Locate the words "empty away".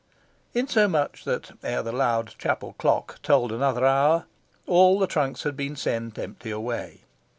6.17-7.01